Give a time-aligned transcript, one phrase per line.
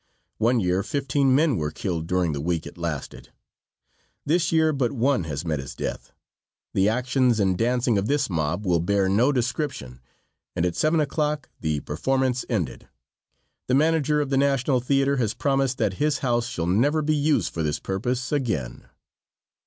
[0.39, 3.29] One year fifteen men were killed during the week it lasted.
[4.25, 6.11] This year but one has met his death.
[6.73, 9.99] The actions and dancing of this mob will bear no description,
[10.55, 12.87] and at 7 o'clock the performance ended.
[13.67, 17.53] The manager of the National Theater has promised that his house shall never be used
[17.53, 18.87] for this purpose again.